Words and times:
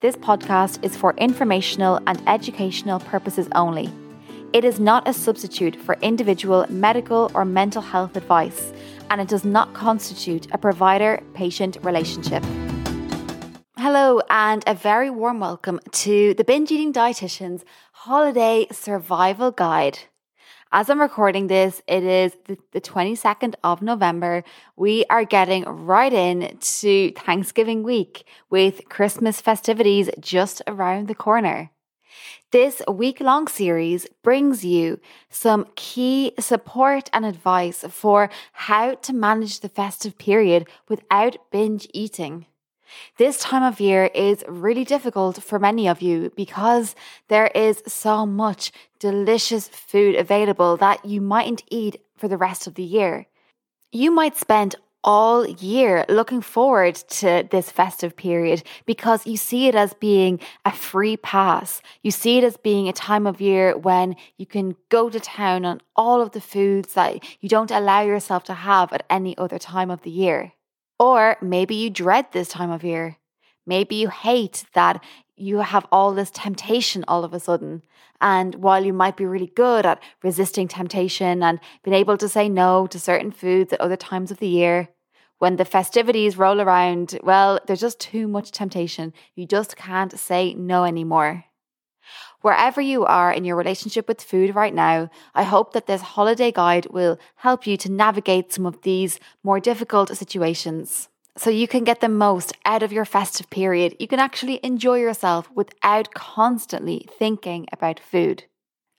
This 0.00 0.14
podcast 0.14 0.84
is 0.84 0.96
for 0.96 1.12
informational 1.14 1.98
and 2.06 2.22
educational 2.28 3.00
purposes 3.00 3.48
only. 3.56 3.90
It 4.52 4.64
is 4.64 4.78
not 4.78 5.08
a 5.08 5.12
substitute 5.12 5.74
for 5.74 5.96
individual 6.02 6.64
medical 6.68 7.32
or 7.34 7.44
mental 7.44 7.82
health 7.82 8.16
advice, 8.16 8.72
and 9.10 9.20
it 9.20 9.26
does 9.26 9.44
not 9.44 9.74
constitute 9.74 10.46
a 10.52 10.58
provider 10.58 11.20
patient 11.34 11.78
relationship. 11.82 12.44
Hello, 13.76 14.20
and 14.30 14.62
a 14.68 14.74
very 14.74 15.10
warm 15.10 15.40
welcome 15.40 15.80
to 15.90 16.32
the 16.34 16.44
Binge 16.44 16.70
Eating 16.70 16.92
Dietitian's 16.92 17.64
Holiday 17.90 18.68
Survival 18.70 19.50
Guide. 19.50 19.98
As 20.70 20.90
I'm 20.90 21.00
recording 21.00 21.46
this, 21.46 21.80
it 21.86 22.04
is 22.04 22.36
the, 22.44 22.58
the 22.72 22.80
22nd 22.80 23.54
of 23.64 23.80
November. 23.80 24.44
We 24.76 25.06
are 25.08 25.24
getting 25.24 25.64
right 25.64 26.12
in 26.12 26.58
to 26.58 27.10
Thanksgiving 27.12 27.82
week 27.82 28.26
with 28.50 28.86
Christmas 28.90 29.40
festivities 29.40 30.10
just 30.20 30.60
around 30.66 31.08
the 31.08 31.14
corner. 31.14 31.70
This 32.52 32.82
week 32.86 33.18
long 33.18 33.48
series 33.48 34.06
brings 34.22 34.62
you 34.62 35.00
some 35.30 35.68
key 35.74 36.32
support 36.38 37.08
and 37.14 37.24
advice 37.24 37.82
for 37.88 38.28
how 38.52 38.94
to 38.96 39.12
manage 39.14 39.60
the 39.60 39.70
festive 39.70 40.18
period 40.18 40.68
without 40.86 41.50
binge 41.50 41.88
eating. 41.94 42.44
This 43.16 43.38
time 43.38 43.62
of 43.62 43.80
year 43.80 44.10
is 44.14 44.44
really 44.48 44.84
difficult 44.84 45.42
for 45.42 45.58
many 45.58 45.88
of 45.88 46.02
you 46.02 46.32
because 46.36 46.94
there 47.28 47.48
is 47.54 47.82
so 47.86 48.26
much 48.26 48.72
delicious 48.98 49.68
food 49.68 50.14
available 50.14 50.76
that 50.76 51.04
you 51.04 51.20
mightn't 51.20 51.64
eat 51.70 52.00
for 52.16 52.28
the 52.28 52.36
rest 52.36 52.66
of 52.66 52.74
the 52.74 52.82
year. 52.82 53.26
You 53.92 54.10
might 54.10 54.36
spend 54.36 54.76
all 55.04 55.48
year 55.48 56.04
looking 56.08 56.40
forward 56.40 56.94
to 56.94 57.46
this 57.50 57.70
festive 57.70 58.16
period 58.16 58.62
because 58.84 59.26
you 59.26 59.36
see 59.36 59.68
it 59.68 59.74
as 59.74 59.94
being 59.94 60.40
a 60.64 60.72
free 60.72 61.16
pass. 61.16 61.80
You 62.02 62.10
see 62.10 62.38
it 62.38 62.44
as 62.44 62.56
being 62.56 62.88
a 62.88 62.92
time 62.92 63.26
of 63.26 63.40
year 63.40 63.76
when 63.76 64.16
you 64.36 64.46
can 64.46 64.76
go 64.88 65.08
to 65.08 65.20
town 65.20 65.64
on 65.64 65.80
all 65.94 66.20
of 66.20 66.32
the 66.32 66.40
foods 66.40 66.94
that 66.94 67.24
you 67.40 67.48
don't 67.48 67.70
allow 67.70 68.02
yourself 68.02 68.44
to 68.44 68.54
have 68.54 68.92
at 68.92 69.06
any 69.08 69.38
other 69.38 69.58
time 69.58 69.90
of 69.90 70.02
the 70.02 70.10
year. 70.10 70.52
Or 70.98 71.36
maybe 71.40 71.74
you 71.74 71.90
dread 71.90 72.26
this 72.32 72.48
time 72.48 72.70
of 72.70 72.84
year. 72.84 73.16
Maybe 73.66 73.96
you 73.96 74.08
hate 74.08 74.64
that 74.74 75.04
you 75.36 75.58
have 75.58 75.86
all 75.92 76.12
this 76.12 76.30
temptation 76.30 77.04
all 77.06 77.24
of 77.24 77.32
a 77.32 77.40
sudden. 77.40 77.82
And 78.20 78.56
while 78.56 78.84
you 78.84 78.92
might 78.92 79.16
be 79.16 79.26
really 79.26 79.52
good 79.54 79.86
at 79.86 80.02
resisting 80.22 80.66
temptation 80.66 81.42
and 81.42 81.60
being 81.84 81.96
able 81.96 82.16
to 82.18 82.28
say 82.28 82.48
no 82.48 82.86
to 82.88 82.98
certain 82.98 83.30
foods 83.30 83.72
at 83.72 83.80
other 83.80 83.96
times 83.96 84.30
of 84.30 84.38
the 84.38 84.48
year, 84.48 84.88
when 85.38 85.56
the 85.56 85.64
festivities 85.64 86.36
roll 86.36 86.60
around, 86.60 87.18
well, 87.22 87.60
there's 87.66 87.80
just 87.80 88.00
too 88.00 88.26
much 88.26 88.50
temptation. 88.50 89.12
You 89.36 89.46
just 89.46 89.76
can't 89.76 90.18
say 90.18 90.54
no 90.54 90.82
anymore. 90.84 91.44
Wherever 92.40 92.80
you 92.80 93.04
are 93.04 93.32
in 93.32 93.44
your 93.44 93.56
relationship 93.56 94.06
with 94.06 94.22
food 94.22 94.54
right 94.54 94.74
now, 94.74 95.10
I 95.34 95.42
hope 95.42 95.72
that 95.72 95.86
this 95.86 96.02
holiday 96.02 96.52
guide 96.52 96.86
will 96.90 97.18
help 97.36 97.66
you 97.66 97.76
to 97.78 97.90
navigate 97.90 98.52
some 98.52 98.66
of 98.66 98.82
these 98.82 99.18
more 99.42 99.60
difficult 99.60 100.16
situations. 100.16 101.08
So 101.36 101.50
you 101.50 101.68
can 101.68 101.84
get 101.84 102.00
the 102.00 102.08
most 102.08 102.52
out 102.64 102.82
of 102.82 102.92
your 102.92 103.04
festive 103.04 103.48
period. 103.50 103.94
You 104.00 104.08
can 104.08 104.18
actually 104.18 104.58
enjoy 104.64 104.98
yourself 104.98 105.48
without 105.54 106.12
constantly 106.12 107.06
thinking 107.18 107.66
about 107.72 108.00
food. 108.00 108.44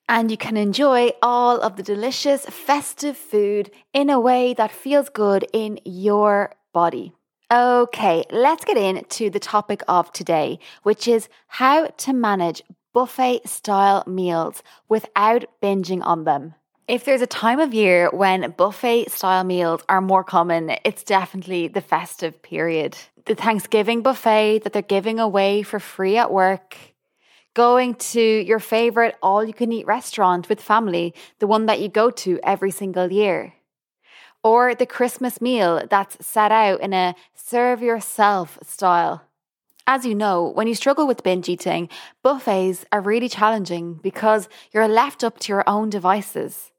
And 0.08 0.32
you 0.32 0.38
can 0.38 0.58
enjoy 0.58 1.12
all 1.22 1.62
of 1.62 1.76
the 1.76 1.84
delicious 1.84 2.46
festive 2.46 3.18
food 3.18 3.72
in 3.94 4.10
a 4.10 4.20
way 4.20 4.54
that 4.54 4.72
feels 4.72 5.10
good 5.10 5.46
in 5.54 5.80
your 5.86 6.54
body. 6.74 7.14
Okay, 7.52 8.24
let's 8.32 8.64
get 8.64 8.78
into 8.78 9.30
the 9.30 9.40
topic 9.40 9.84
of 9.88 10.12
today, 10.12 10.60
which 10.84 11.08
is 11.08 11.28
how 11.48 11.88
to 11.88 12.14
manage 12.14 12.62
buffet 13.00 13.48
style 13.48 14.04
meals 14.06 14.62
without 14.90 15.46
binging 15.64 16.02
on 16.04 16.26
them. 16.26 16.54
If 16.86 17.06
there's 17.06 17.22
a 17.22 17.28
time 17.46 17.62
of 17.62 17.74
year 17.74 18.10
when 18.12 18.54
buffet 18.58 19.10
style 19.10 19.46
meals 19.46 19.84
are 19.88 20.02
more 20.02 20.26
common, 20.26 20.76
it's 20.84 21.06
definitely 21.06 21.70
the 21.70 21.80
festive 21.80 22.42
period. 22.42 22.98
The 23.24 23.36
Thanksgiving 23.36 24.02
buffet 24.02 24.64
that 24.64 24.74
they're 24.74 24.82
giving 24.82 25.18
away 25.18 25.64
for 25.64 25.80
free 25.80 26.18
at 26.18 26.30
work, 26.30 26.76
going 27.54 27.96
to 28.12 28.22
your 28.22 28.60
favorite 28.60 29.16
all 29.24 29.46
you 29.46 29.54
can 29.54 29.72
eat 29.72 29.88
restaurant 29.88 30.50
with 30.50 30.60
family, 30.62 31.14
the 31.40 31.48
one 31.48 31.68
that 31.68 31.80
you 31.80 31.88
go 31.88 32.10
to 32.10 32.38
every 32.44 32.72
single 32.72 33.10
year. 33.10 33.54
Or 34.44 34.76
the 34.76 34.86
Christmas 34.86 35.40
meal 35.40 35.88
that's 35.90 36.18
set 36.20 36.52
out 36.52 36.82
in 36.82 36.92
a 36.92 37.16
serve 37.34 37.82
yourself 37.82 38.60
style. 38.62 39.29
As 39.92 40.06
you 40.06 40.14
know, 40.14 40.44
when 40.44 40.68
you 40.68 40.76
struggle 40.76 41.08
with 41.08 41.24
binge 41.24 41.50
eating, 41.50 41.90
buffets 42.22 42.86
are 42.92 43.02
really 43.02 43.28
challenging 43.28 43.96
because 44.04 44.48
you're 44.72 44.88
left 44.88 45.24
up 45.24 45.40
to 45.40 45.52
your 45.52 45.64
own 45.66 45.90
devices. 45.90 46.72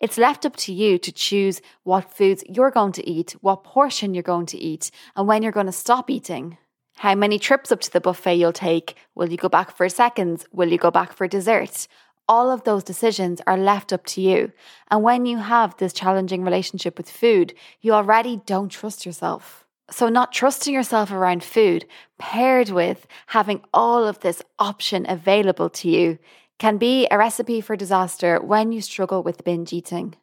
It's 0.00 0.18
left 0.18 0.44
up 0.44 0.56
to 0.56 0.72
you 0.72 0.98
to 0.98 1.12
choose 1.12 1.62
what 1.84 2.12
foods 2.12 2.42
you're 2.48 2.72
going 2.72 2.90
to 2.94 3.08
eat, 3.08 3.36
what 3.40 3.62
portion 3.62 4.14
you're 4.14 4.24
going 4.24 4.46
to 4.46 4.58
eat, 4.58 4.90
and 5.14 5.28
when 5.28 5.44
you're 5.44 5.52
going 5.52 5.66
to 5.66 5.82
stop 5.84 6.10
eating. 6.10 6.58
How 6.96 7.14
many 7.14 7.38
trips 7.38 7.70
up 7.70 7.82
to 7.82 7.92
the 7.92 8.00
buffet 8.00 8.34
you'll 8.34 8.52
take? 8.52 8.96
Will 9.14 9.30
you 9.30 9.36
go 9.36 9.48
back 9.48 9.70
for 9.70 9.88
seconds? 9.88 10.44
Will 10.50 10.72
you 10.72 10.78
go 10.78 10.90
back 10.90 11.12
for 11.12 11.28
dessert? 11.28 11.86
All 12.28 12.50
of 12.50 12.64
those 12.64 12.82
decisions 12.82 13.40
are 13.46 13.56
left 13.56 13.92
up 13.92 14.04
to 14.06 14.20
you. 14.20 14.50
And 14.90 15.04
when 15.04 15.24
you 15.24 15.38
have 15.38 15.76
this 15.76 15.92
challenging 15.92 16.42
relationship 16.42 16.96
with 16.96 17.08
food, 17.08 17.54
you 17.80 17.92
already 17.92 18.38
don't 18.44 18.70
trust 18.70 19.06
yourself. 19.06 19.65
So, 19.90 20.08
not 20.08 20.32
trusting 20.32 20.74
yourself 20.74 21.12
around 21.12 21.44
food, 21.44 21.86
paired 22.18 22.70
with 22.70 23.06
having 23.28 23.60
all 23.72 24.04
of 24.04 24.18
this 24.20 24.42
option 24.58 25.06
available 25.08 25.70
to 25.70 25.88
you, 25.88 26.18
can 26.58 26.76
be 26.76 27.06
a 27.10 27.18
recipe 27.18 27.60
for 27.60 27.76
disaster 27.76 28.40
when 28.40 28.72
you 28.72 28.80
struggle 28.80 29.22
with 29.22 29.44
binge 29.44 29.72
eating. 29.72 30.16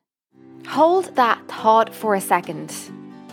Hold 0.68 1.16
that 1.16 1.48
thought 1.48 1.94
for 1.94 2.16
a 2.16 2.22
second. 2.22 2.74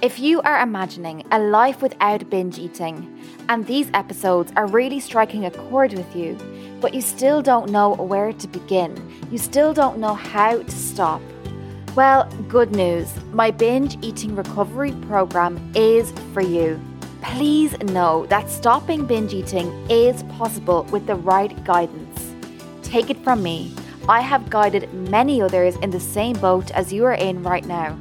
If 0.02 0.18
you 0.18 0.40
are 0.42 0.62
imagining 0.62 1.26
a 1.30 1.38
life 1.38 1.82
without 1.82 2.30
binge 2.30 2.58
eating, 2.58 3.20
and 3.48 3.66
these 3.66 3.90
episodes 3.92 4.52
are 4.56 4.66
really 4.66 5.00
striking 5.00 5.46
a 5.46 5.50
chord 5.50 5.94
with 5.94 6.14
you, 6.14 6.38
but 6.80 6.94
you 6.94 7.00
still 7.00 7.42
don't 7.42 7.70
know 7.70 7.94
where 7.94 8.32
to 8.32 8.48
begin, 8.48 8.96
you 9.30 9.38
still 9.38 9.74
don't 9.74 9.98
know 9.98 10.14
how 10.14 10.62
to 10.62 10.70
stop 10.70 11.20
well, 11.96 12.30
good 12.48 12.70
news. 12.72 13.12
My 13.32 13.50
binge 13.50 13.98
eating 14.00 14.36
recovery 14.36 14.92
program 15.08 15.72
is 15.74 16.12
for 16.32 16.40
you. 16.40 16.80
Please 17.22 17.76
know 17.80 18.26
that 18.26 18.48
stopping 18.48 19.06
binge 19.06 19.34
eating 19.34 19.68
is 19.90 20.22
possible 20.24 20.84
with 20.92 21.06
the 21.06 21.16
right 21.16 21.64
guidance. 21.64 22.34
Take 22.82 23.10
it 23.10 23.22
from 23.24 23.42
me. 23.42 23.74
I 24.08 24.20
have 24.20 24.50
guided 24.50 24.92
many 25.10 25.42
others 25.42 25.76
in 25.76 25.90
the 25.90 26.00
same 26.00 26.36
boat 26.36 26.70
as 26.72 26.92
you 26.92 27.04
are 27.04 27.14
in 27.14 27.42
right 27.42 27.64
now. 27.64 27.98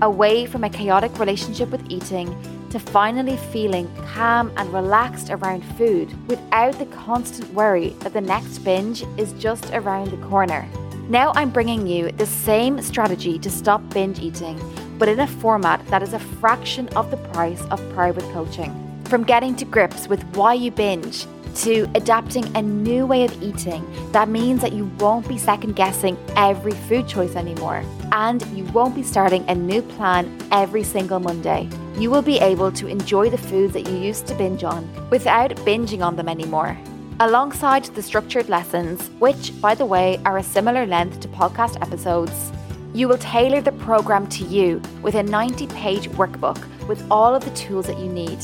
Away 0.00 0.46
from 0.46 0.64
a 0.64 0.70
chaotic 0.70 1.18
relationship 1.18 1.70
with 1.70 1.90
eating 1.90 2.34
to 2.70 2.78
finally 2.78 3.36
feeling 3.36 3.90
calm 4.12 4.52
and 4.56 4.72
relaxed 4.72 5.30
around 5.30 5.62
food 5.76 6.12
without 6.28 6.78
the 6.78 6.86
constant 6.86 7.52
worry 7.52 7.90
that 8.00 8.12
the 8.12 8.20
next 8.20 8.58
binge 8.58 9.04
is 9.16 9.32
just 9.34 9.70
around 9.72 10.10
the 10.10 10.28
corner. 10.28 10.68
Now 11.08 11.32
I'm 11.34 11.48
bringing 11.48 11.86
you 11.86 12.12
the 12.12 12.26
same 12.26 12.82
strategy 12.82 13.38
to 13.38 13.48
stop 13.48 13.80
binge 13.94 14.18
eating, 14.18 14.60
but 14.98 15.08
in 15.08 15.18
a 15.20 15.26
format 15.26 15.84
that 15.86 16.02
is 16.02 16.12
a 16.12 16.18
fraction 16.18 16.86
of 16.88 17.10
the 17.10 17.16
price 17.16 17.64
of 17.70 17.80
private 17.94 18.24
coaching. 18.34 18.74
From 19.04 19.24
getting 19.24 19.56
to 19.56 19.64
grips 19.64 20.06
with 20.06 20.22
why 20.36 20.52
you 20.52 20.70
binge 20.70 21.24
to 21.54 21.90
adapting 21.94 22.54
a 22.54 22.60
new 22.60 23.06
way 23.06 23.24
of 23.24 23.42
eating 23.42 23.82
that 24.12 24.28
means 24.28 24.60
that 24.60 24.74
you 24.74 24.84
won't 24.98 25.26
be 25.26 25.38
second 25.38 25.76
guessing 25.76 26.18
every 26.36 26.72
food 26.72 27.08
choice 27.08 27.36
anymore 27.36 27.82
and 28.12 28.46
you 28.48 28.64
won't 28.64 28.94
be 28.94 29.02
starting 29.02 29.48
a 29.48 29.54
new 29.54 29.80
plan 29.80 30.30
every 30.52 30.82
single 30.82 31.20
Monday. 31.20 31.66
You 31.96 32.10
will 32.10 32.22
be 32.22 32.38
able 32.38 32.70
to 32.72 32.86
enjoy 32.86 33.30
the 33.30 33.38
foods 33.38 33.72
that 33.72 33.88
you 33.88 33.96
used 33.96 34.26
to 34.26 34.34
binge 34.34 34.62
on 34.62 34.86
without 35.08 35.52
binging 35.64 36.04
on 36.04 36.16
them 36.16 36.28
anymore 36.28 36.78
alongside 37.20 37.84
the 37.84 38.02
structured 38.02 38.48
lessons, 38.48 39.08
which, 39.18 39.52
by 39.60 39.74
the 39.74 39.84
way, 39.84 40.20
are 40.24 40.38
a 40.38 40.42
similar 40.42 40.86
length 40.86 41.18
to 41.20 41.28
podcast 41.28 41.80
episodes. 41.82 42.52
You 42.94 43.08
will 43.08 43.18
tailor 43.18 43.60
the 43.60 43.72
program 43.72 44.28
to 44.28 44.44
you 44.44 44.80
with 45.02 45.16
a 45.16 45.22
90 45.22 45.66
page 45.68 46.08
workbook 46.10 46.62
with 46.86 47.04
all 47.10 47.34
of 47.34 47.44
the 47.44 47.50
tools 47.50 47.86
that 47.86 47.98
you 47.98 48.08
need. 48.08 48.38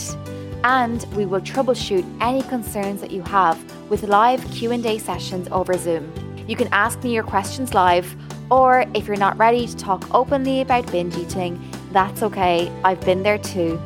And 0.65 1.07
we 1.15 1.25
will 1.25 1.41
troubleshoot 1.41 2.05
any 2.21 2.43
concerns 2.43 3.01
that 3.01 3.13
you 3.13 3.23
have 3.23 3.59
with 3.89 4.03
live 4.05 4.45
Q&A 4.51 4.99
sessions 4.99 5.47
over 5.53 5.79
Zoom. 5.79 6.13
You 6.49 6.57
can 6.57 6.69
ask 6.73 7.03
me 7.05 7.15
your 7.15 7.23
questions 7.23 7.75
live, 7.75 8.13
or 8.51 8.87
if 8.95 9.07
you're 9.07 9.17
not 9.17 9.39
ready 9.39 9.67
to 9.69 9.77
talk 9.77 10.13
openly 10.13 10.63
about 10.63 10.91
binge 10.91 11.17
eating, 11.17 11.63
that's 11.93 12.23
okay. 12.25 12.73
I've 12.83 13.01
been 13.03 13.23
there 13.23 13.39
too. 13.39 13.81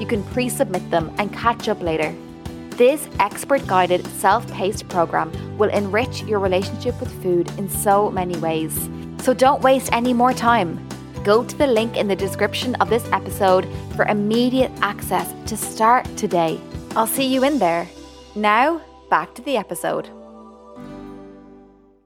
You 0.00 0.06
can 0.06 0.22
pre-submit 0.24 0.90
them 0.90 1.14
and 1.18 1.32
catch 1.32 1.68
up 1.68 1.82
later. 1.82 2.14
This 2.76 3.06
expert 3.20 3.66
guided, 3.66 4.06
self 4.06 4.50
paced 4.52 4.88
program 4.88 5.30
will 5.58 5.68
enrich 5.70 6.22
your 6.22 6.38
relationship 6.38 6.98
with 7.00 7.22
food 7.22 7.50
in 7.58 7.68
so 7.68 8.10
many 8.10 8.36
ways. 8.38 8.88
So 9.18 9.34
don't 9.34 9.62
waste 9.62 9.92
any 9.92 10.12
more 10.14 10.32
time. 10.32 10.80
Go 11.22 11.44
to 11.44 11.56
the 11.56 11.66
link 11.66 11.96
in 11.96 12.08
the 12.08 12.16
description 12.16 12.74
of 12.76 12.88
this 12.88 13.06
episode 13.12 13.68
for 13.94 14.06
immediate 14.06 14.72
access 14.80 15.32
to 15.48 15.56
start 15.56 16.04
today. 16.16 16.58
I'll 16.96 17.06
see 17.06 17.26
you 17.26 17.44
in 17.44 17.58
there. 17.58 17.88
Now, 18.34 18.80
back 19.10 19.34
to 19.34 19.42
the 19.42 19.56
episode. 19.56 20.08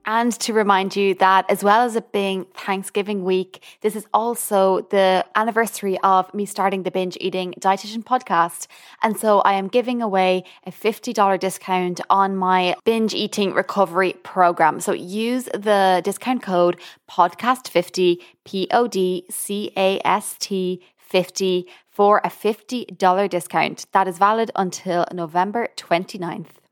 And 0.09 0.33
to 0.41 0.53
remind 0.53 0.95
you 0.95 1.15
that 1.15 1.51
as 1.51 1.65
well 1.65 1.85
as 1.85 1.97
it 1.97 2.13
being 2.13 2.47
Thanksgiving 2.55 3.25
week, 3.25 3.61
this 3.81 3.97
is 3.97 4.07
also 4.15 4.83
the 4.91 5.27
anniversary 5.35 5.99
of 6.05 6.33
me 6.33 6.47
starting 6.47 6.85
the 6.85 6.93
Binge 6.93 7.19
Eating 7.21 7.55
Dietitian 7.59 8.05
podcast. 8.05 8.69
And 9.03 9.19
so 9.19 9.41
I 9.41 9.55
am 9.55 9.67
giving 9.67 10.01
away 10.01 10.45
a 10.65 10.71
$50 10.71 11.41
discount 11.41 12.01
on 12.09 12.37
my 12.37 12.77
binge 12.85 13.15
eating 13.15 13.53
recovery 13.53 14.15
program. 14.23 14.79
So 14.79 14.93
use 14.93 15.47
the 15.47 16.03
discount 16.05 16.41
code 16.41 16.81
podcast50, 17.11 18.19
P 18.45 18.69
O 18.71 18.87
D 18.87 19.27
C 19.29 19.73
A 19.77 20.01
S 20.05 20.37
T 20.39 20.83
50 20.99 21.67
for 21.91 22.21
a 22.23 22.29
$50 22.29 23.29
discount 23.29 23.87
that 23.93 24.07
is 24.07 24.19
valid 24.19 24.53
until 24.55 25.05
November 25.13 25.69
29th. 25.77 26.66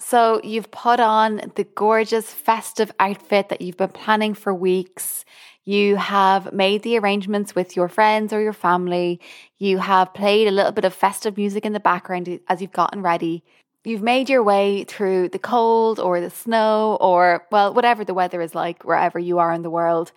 So 0.00 0.40
you've 0.42 0.70
put 0.70 0.98
on 0.98 1.52
the 1.56 1.64
gorgeous 1.64 2.32
festive 2.32 2.90
outfit 2.98 3.50
that 3.50 3.60
you've 3.60 3.76
been 3.76 3.90
planning 3.90 4.32
for 4.32 4.52
weeks. 4.52 5.26
You 5.66 5.96
have 5.96 6.54
made 6.54 6.82
the 6.82 6.98
arrangements 6.98 7.54
with 7.54 7.76
your 7.76 7.88
friends 7.88 8.32
or 8.32 8.40
your 8.40 8.54
family. 8.54 9.20
You 9.58 9.76
have 9.76 10.14
played 10.14 10.48
a 10.48 10.52
little 10.52 10.72
bit 10.72 10.86
of 10.86 10.94
festive 10.94 11.36
music 11.36 11.66
in 11.66 11.74
the 11.74 11.80
background 11.80 12.40
as 12.48 12.62
you've 12.62 12.72
gotten 12.72 13.02
ready. 13.02 13.44
You've 13.84 14.02
made 14.02 14.30
your 14.30 14.42
way 14.42 14.84
through 14.84 15.28
the 15.28 15.38
cold 15.38 16.00
or 16.00 16.20
the 16.20 16.30
snow 16.30 16.96
or, 16.98 17.46
well, 17.52 17.74
whatever 17.74 18.02
the 18.02 18.14
weather 18.14 18.40
is 18.40 18.54
like 18.54 18.82
wherever 18.84 19.18
you 19.18 19.38
are 19.38 19.52
in 19.52 19.62
the 19.62 19.70
world. 19.70 20.12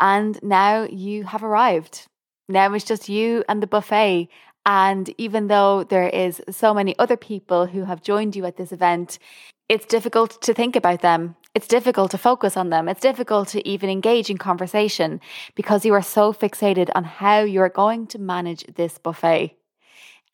And 0.00 0.40
now 0.42 0.82
you 0.82 1.24
have 1.24 1.44
arrived. 1.44 2.06
Now 2.48 2.72
it's 2.74 2.84
just 2.84 3.08
you 3.08 3.44
and 3.48 3.62
the 3.62 3.66
buffet 3.68 4.28
and 4.68 5.14
even 5.16 5.46
though 5.46 5.82
there 5.82 6.10
is 6.10 6.42
so 6.50 6.74
many 6.74 6.94
other 6.98 7.16
people 7.16 7.64
who 7.64 7.84
have 7.84 8.02
joined 8.02 8.36
you 8.36 8.44
at 8.44 8.58
this 8.58 8.70
event, 8.70 9.18
it's 9.66 9.86
difficult 9.86 10.42
to 10.42 10.52
think 10.52 10.76
about 10.76 11.00
them. 11.00 11.36
It's 11.54 11.66
difficult 11.66 12.10
to 12.10 12.18
focus 12.18 12.54
on 12.54 12.68
them. 12.68 12.86
It's 12.86 13.00
difficult 13.00 13.48
to 13.48 13.66
even 13.66 13.88
engage 13.88 14.28
in 14.28 14.36
conversation 14.36 15.22
because 15.54 15.86
you 15.86 15.94
are 15.94 16.02
so 16.02 16.34
fixated 16.34 16.90
on 16.94 17.04
how 17.04 17.40
you're 17.40 17.70
going 17.70 18.08
to 18.08 18.18
manage 18.18 18.62
this 18.74 18.98
buffet. 18.98 19.56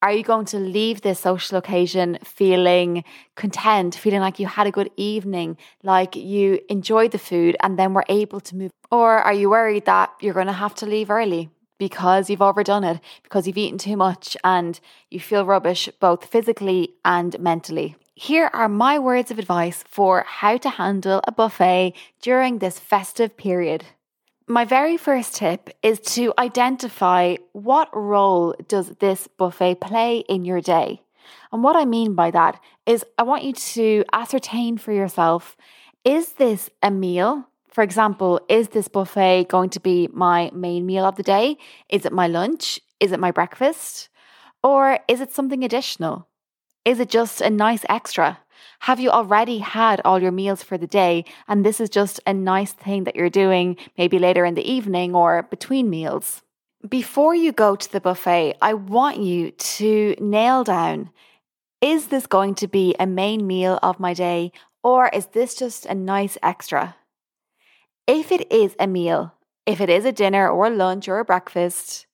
Are 0.02 0.12
you 0.12 0.24
going 0.24 0.46
to 0.46 0.58
leave 0.58 1.02
this 1.02 1.20
social 1.20 1.56
occasion 1.56 2.18
feeling 2.24 3.04
content, 3.36 3.94
feeling 3.94 4.20
like 4.20 4.40
you 4.40 4.48
had 4.48 4.66
a 4.66 4.72
good 4.72 4.90
evening, 4.96 5.58
like 5.84 6.16
you 6.16 6.58
enjoyed 6.68 7.12
the 7.12 7.18
food 7.18 7.56
and 7.60 7.78
then 7.78 7.94
were 7.94 8.04
able 8.08 8.40
to 8.40 8.56
move? 8.56 8.72
Or 8.90 9.16
are 9.16 9.32
you 9.32 9.50
worried 9.50 9.84
that 9.84 10.10
you're 10.20 10.34
going 10.34 10.48
to 10.48 10.52
have 10.52 10.74
to 10.76 10.86
leave 10.86 11.08
early? 11.08 11.50
Because 11.78 12.30
you've 12.30 12.42
overdone 12.42 12.84
it, 12.84 13.00
because 13.22 13.46
you've 13.46 13.58
eaten 13.58 13.78
too 13.78 13.96
much 13.96 14.36
and 14.44 14.80
you 15.10 15.20
feel 15.20 15.44
rubbish 15.44 15.88
both 16.00 16.26
physically 16.26 16.94
and 17.04 17.38
mentally. 17.38 17.96
Here 18.14 18.48
are 18.52 18.68
my 18.68 18.98
words 18.98 19.30
of 19.30 19.38
advice 19.38 19.82
for 19.88 20.24
how 20.26 20.56
to 20.58 20.70
handle 20.70 21.20
a 21.26 21.32
buffet 21.32 21.94
during 22.22 22.58
this 22.58 22.78
festive 22.78 23.36
period. 23.36 23.84
My 24.46 24.64
very 24.64 24.96
first 24.96 25.34
tip 25.34 25.70
is 25.82 25.98
to 26.14 26.32
identify 26.38 27.36
what 27.52 27.88
role 27.92 28.54
does 28.68 28.90
this 29.00 29.26
buffet 29.26 29.80
play 29.80 30.18
in 30.28 30.44
your 30.44 30.60
day. 30.60 31.00
And 31.50 31.62
what 31.62 31.76
I 31.76 31.86
mean 31.86 32.14
by 32.14 32.30
that 32.30 32.60
is 32.86 33.04
I 33.18 33.22
want 33.22 33.44
you 33.44 33.52
to 33.52 34.04
ascertain 34.12 34.76
for 34.76 34.92
yourself 34.92 35.56
is 36.04 36.34
this 36.34 36.68
a 36.82 36.90
meal 36.90 37.48
for 37.74 37.82
example, 37.82 38.40
is 38.48 38.68
this 38.68 38.86
buffet 38.86 39.48
going 39.48 39.68
to 39.70 39.80
be 39.80 40.08
my 40.12 40.48
main 40.54 40.86
meal 40.86 41.04
of 41.04 41.16
the 41.16 41.24
day? 41.24 41.58
Is 41.88 42.06
it 42.06 42.12
my 42.12 42.28
lunch? 42.28 42.78
Is 43.00 43.10
it 43.10 43.18
my 43.18 43.32
breakfast? 43.32 44.10
Or 44.62 45.00
is 45.08 45.20
it 45.20 45.32
something 45.32 45.64
additional? 45.64 46.28
Is 46.84 47.00
it 47.00 47.08
just 47.08 47.40
a 47.40 47.50
nice 47.50 47.84
extra? 47.88 48.38
Have 48.78 49.00
you 49.00 49.10
already 49.10 49.58
had 49.58 50.00
all 50.04 50.22
your 50.22 50.30
meals 50.30 50.62
for 50.62 50.78
the 50.78 50.86
day 50.86 51.24
and 51.48 51.66
this 51.66 51.80
is 51.80 51.90
just 51.90 52.20
a 52.28 52.32
nice 52.32 52.72
thing 52.72 53.04
that 53.04 53.16
you're 53.16 53.28
doing 53.28 53.76
maybe 53.98 54.20
later 54.20 54.44
in 54.44 54.54
the 54.54 54.70
evening 54.70 55.12
or 55.12 55.42
between 55.42 55.90
meals? 55.90 56.42
Before 56.88 57.34
you 57.34 57.50
go 57.50 57.74
to 57.74 57.90
the 57.90 58.00
buffet, 58.00 58.54
I 58.62 58.74
want 58.74 59.18
you 59.18 59.50
to 59.50 60.14
nail 60.20 60.62
down 60.62 61.10
is 61.80 62.06
this 62.06 62.28
going 62.28 62.54
to 62.54 62.68
be 62.68 62.94
a 63.00 63.06
main 63.06 63.48
meal 63.48 63.80
of 63.82 63.98
my 63.98 64.14
day 64.14 64.52
or 64.84 65.08
is 65.08 65.26
this 65.26 65.56
just 65.56 65.86
a 65.86 65.94
nice 65.94 66.38
extra? 66.40 66.94
If 68.06 68.30
it 68.30 68.52
is 68.52 68.76
a 68.78 68.86
meal, 68.86 69.32
if 69.64 69.80
it 69.80 69.88
is 69.88 70.04
a 70.04 70.12
dinner 70.12 70.48
or 70.48 70.66
a 70.66 70.70
lunch 70.70 71.08
or 71.08 71.20
a 71.20 71.24
breakfast, 71.24 72.06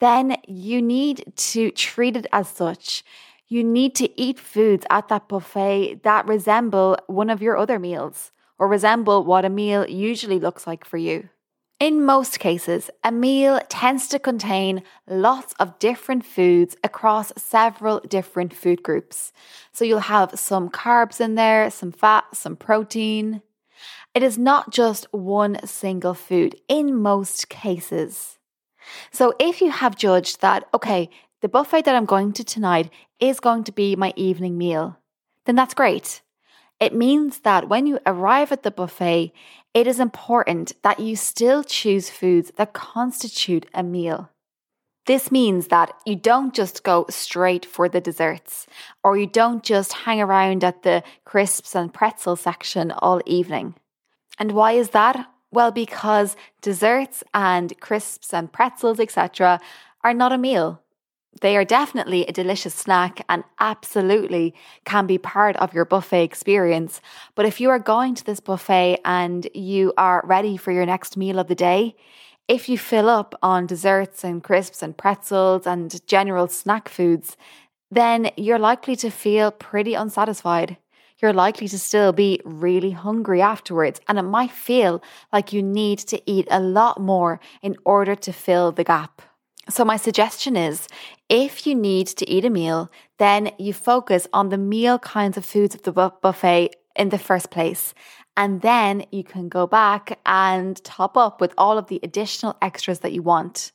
then 0.00 0.36
you 0.48 0.80
need 0.80 1.32
to 1.36 1.70
treat 1.70 2.16
it 2.16 2.26
as 2.32 2.48
such. 2.48 3.04
You 3.46 3.62
need 3.62 3.94
to 3.96 4.20
eat 4.20 4.38
foods 4.38 4.86
at 4.88 5.08
that 5.08 5.28
buffet 5.28 6.02
that 6.02 6.26
resemble 6.26 6.96
one 7.08 7.28
of 7.28 7.42
your 7.42 7.58
other 7.58 7.78
meals 7.78 8.32
or 8.58 8.68
resemble 8.68 9.22
what 9.22 9.44
a 9.44 9.50
meal 9.50 9.86
usually 9.86 10.40
looks 10.40 10.66
like 10.66 10.84
for 10.86 10.96
you. 10.96 11.28
In 11.78 12.06
most 12.06 12.38
cases, 12.38 12.88
a 13.02 13.12
meal 13.12 13.60
tends 13.68 14.08
to 14.08 14.18
contain 14.18 14.82
lots 15.06 15.52
of 15.58 15.78
different 15.78 16.24
foods 16.24 16.74
across 16.82 17.34
several 17.36 18.00
different 18.00 18.54
food 18.54 18.82
groups. 18.82 19.32
So 19.72 19.84
you'll 19.84 19.98
have 19.98 20.38
some 20.38 20.70
carbs 20.70 21.20
in 21.20 21.34
there, 21.34 21.70
some 21.70 21.92
fat, 21.92 22.24
some 22.32 22.56
protein, 22.56 23.42
it 24.14 24.22
is 24.22 24.38
not 24.38 24.70
just 24.70 25.06
one 25.12 25.58
single 25.66 26.14
food 26.14 26.56
in 26.68 26.94
most 26.94 27.48
cases. 27.48 28.38
So 29.10 29.34
if 29.38 29.60
you 29.60 29.70
have 29.70 29.96
judged 29.96 30.40
that, 30.40 30.68
okay, 30.72 31.10
the 31.42 31.48
buffet 31.48 31.84
that 31.84 31.96
I'm 31.96 32.04
going 32.04 32.32
to 32.34 32.44
tonight 32.44 32.90
is 33.18 33.40
going 33.40 33.64
to 33.64 33.72
be 33.72 33.96
my 33.96 34.12
evening 34.16 34.56
meal, 34.56 34.98
then 35.46 35.56
that's 35.56 35.74
great. 35.74 36.22
It 36.80 36.94
means 36.94 37.40
that 37.40 37.68
when 37.68 37.86
you 37.86 37.98
arrive 38.06 38.52
at 38.52 38.62
the 38.62 38.70
buffet, 38.70 39.32
it 39.72 39.86
is 39.86 39.98
important 39.98 40.72
that 40.82 41.00
you 41.00 41.16
still 41.16 41.64
choose 41.64 42.10
foods 42.10 42.52
that 42.56 42.72
constitute 42.72 43.66
a 43.74 43.82
meal. 43.82 44.30
This 45.06 45.30
means 45.30 45.68
that 45.68 45.92
you 46.06 46.16
don't 46.16 46.54
just 46.54 46.82
go 46.82 47.04
straight 47.10 47.66
for 47.66 47.88
the 47.88 48.00
desserts, 48.00 48.66
or 49.02 49.18
you 49.18 49.26
don't 49.26 49.62
just 49.62 49.92
hang 49.92 50.20
around 50.20 50.64
at 50.64 50.82
the 50.82 51.02
crisps 51.24 51.74
and 51.74 51.92
pretzel 51.92 52.36
section 52.36 52.90
all 52.90 53.20
evening. 53.26 53.74
And 54.38 54.52
why 54.52 54.72
is 54.72 54.90
that? 54.90 55.28
Well, 55.50 55.70
because 55.70 56.36
desserts 56.62 57.22
and 57.32 57.78
crisps 57.80 58.34
and 58.34 58.52
pretzels, 58.52 58.98
etc., 58.98 59.60
are 60.02 60.14
not 60.14 60.32
a 60.32 60.38
meal. 60.38 60.80
They 61.40 61.56
are 61.56 61.64
definitely 61.64 62.26
a 62.26 62.32
delicious 62.32 62.74
snack 62.74 63.24
and 63.28 63.44
absolutely 63.58 64.54
can 64.84 65.06
be 65.06 65.18
part 65.18 65.56
of 65.56 65.74
your 65.74 65.84
buffet 65.84 66.22
experience. 66.22 67.00
But 67.34 67.46
if 67.46 67.60
you 67.60 67.70
are 67.70 67.78
going 67.78 68.14
to 68.16 68.24
this 68.24 68.40
buffet 68.40 69.00
and 69.04 69.48
you 69.54 69.92
are 69.96 70.22
ready 70.24 70.56
for 70.56 70.72
your 70.72 70.86
next 70.86 71.16
meal 71.16 71.38
of 71.38 71.48
the 71.48 71.54
day, 71.54 71.96
if 72.46 72.68
you 72.68 72.76
fill 72.76 73.08
up 73.08 73.34
on 73.42 73.66
desserts 73.66 74.22
and 74.22 74.42
crisps 74.44 74.82
and 74.82 74.96
pretzels 74.96 75.66
and 75.66 76.06
general 76.06 76.46
snack 76.46 76.88
foods, 76.88 77.36
then 77.90 78.30
you're 78.36 78.58
likely 78.58 78.96
to 78.96 79.10
feel 79.10 79.50
pretty 79.50 79.94
unsatisfied 79.94 80.76
you're 81.20 81.32
likely 81.32 81.68
to 81.68 81.78
still 81.78 82.12
be 82.12 82.40
really 82.44 82.90
hungry 82.90 83.40
afterwards, 83.40 84.00
and 84.08 84.18
it 84.18 84.22
might 84.22 84.50
feel 84.50 85.02
like 85.32 85.52
you 85.52 85.62
need 85.62 85.98
to 86.00 86.20
eat 86.30 86.46
a 86.50 86.60
lot 86.60 87.00
more 87.00 87.40
in 87.62 87.76
order 87.84 88.14
to 88.16 88.32
fill 88.32 88.72
the 88.72 88.84
gap. 88.84 89.22
So, 89.68 89.84
my 89.84 89.96
suggestion 89.96 90.56
is 90.56 90.88
if 91.28 91.66
you 91.66 91.74
need 91.74 92.08
to 92.08 92.28
eat 92.28 92.44
a 92.44 92.50
meal, 92.50 92.90
then 93.18 93.50
you 93.58 93.72
focus 93.72 94.26
on 94.32 94.50
the 94.50 94.58
meal 94.58 94.98
kinds 94.98 95.36
of 95.36 95.44
foods 95.44 95.74
of 95.74 95.82
the 95.82 95.92
buffet 95.92 96.70
in 96.94 97.08
the 97.08 97.18
first 97.18 97.50
place. 97.50 97.94
And 98.36 98.60
then 98.62 99.04
you 99.10 99.24
can 99.24 99.48
go 99.48 99.66
back 99.66 100.18
and 100.26 100.82
top 100.84 101.16
up 101.16 101.40
with 101.40 101.54
all 101.56 101.78
of 101.78 101.86
the 101.86 102.00
additional 102.02 102.56
extras 102.60 102.98
that 103.00 103.12
you 103.12 103.22
want 103.22 103.72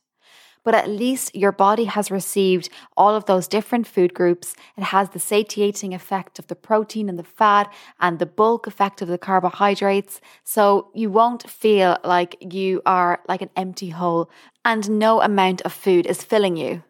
but 0.64 0.74
at 0.74 0.88
least 0.88 1.34
your 1.34 1.52
body 1.52 1.84
has 1.84 2.10
received 2.10 2.68
all 2.96 3.14
of 3.14 3.26
those 3.26 3.48
different 3.48 3.86
food 3.86 4.14
groups. 4.14 4.54
It 4.76 4.84
has 4.84 5.10
the 5.10 5.18
satiating 5.18 5.94
effect 5.94 6.38
of 6.38 6.46
the 6.46 6.56
protein 6.56 7.08
and 7.08 7.18
the 7.18 7.24
fat 7.24 7.72
and 8.00 8.18
the 8.18 8.26
bulk 8.26 8.66
effect 8.66 9.02
of 9.02 9.08
the 9.08 9.18
carbohydrates. 9.18 10.20
So 10.44 10.90
you 10.94 11.10
won't 11.10 11.48
feel 11.48 11.98
like 12.04 12.36
you 12.40 12.82
are 12.86 13.20
like 13.28 13.42
an 13.42 13.50
empty 13.56 13.90
hole 13.90 14.30
and 14.64 14.98
no 14.98 15.20
amount 15.20 15.62
of 15.62 15.72
food 15.72 16.06
is 16.06 16.22
filling 16.22 16.56
you. 16.56 16.82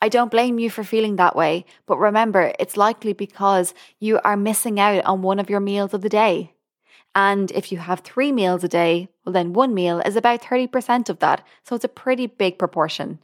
I 0.00 0.08
don't 0.08 0.30
blame 0.30 0.58
you 0.58 0.70
for 0.70 0.84
feeling 0.84 1.16
that 1.16 1.34
way, 1.34 1.64
but 1.86 1.98
remember, 1.98 2.52
it's 2.58 2.76
likely 2.76 3.12
because 3.12 3.74
you 3.98 4.20
are 4.24 4.36
missing 4.36 4.78
out 4.78 5.04
on 5.04 5.22
one 5.22 5.40
of 5.40 5.50
your 5.50 5.60
meals 5.60 5.94
of 5.94 6.02
the 6.02 6.08
day. 6.08 6.53
And 7.14 7.50
if 7.52 7.70
you 7.70 7.78
have 7.78 8.00
three 8.00 8.32
meals 8.32 8.64
a 8.64 8.68
day, 8.68 9.08
well, 9.24 9.32
then 9.32 9.52
one 9.52 9.74
meal 9.74 10.00
is 10.00 10.16
about 10.16 10.42
30% 10.42 11.08
of 11.08 11.20
that. 11.20 11.46
So 11.62 11.76
it's 11.76 11.84
a 11.84 11.88
pretty 11.88 12.26
big 12.26 12.58
proportion. 12.58 13.20